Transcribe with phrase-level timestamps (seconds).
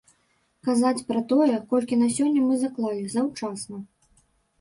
[0.67, 3.83] Казаць пра тое, колькі на сёння мы заклалі, заўчасна.